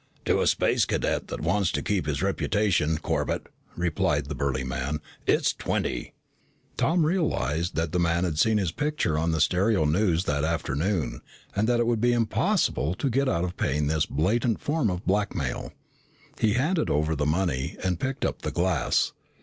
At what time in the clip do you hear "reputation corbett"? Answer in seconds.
2.23-3.45